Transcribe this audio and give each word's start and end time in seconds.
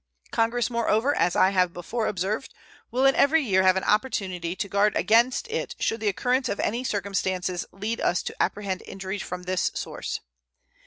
Congress, 0.31 0.67
moreover, 0.71 1.13
as 1.15 1.35
I 1.35 1.51
have 1.51 1.73
before 1.73 2.07
observed, 2.07 2.55
will 2.89 3.05
in 3.05 3.13
every 3.13 3.43
year 3.43 3.61
have 3.61 3.77
an 3.77 3.83
opportunity 3.83 4.55
to 4.55 4.67
guard 4.67 4.95
against 4.95 5.47
it 5.47 5.75
should 5.79 5.99
the 5.99 6.07
occurrence 6.07 6.49
of 6.49 6.59
any 6.59 6.83
circumstances 6.83 7.67
lead 7.71 8.01
us 8.01 8.23
to 8.23 8.35
apprehend 8.41 8.81
injury 8.87 9.19
from 9.19 9.43
this 9.43 9.69
source. 9.75 10.19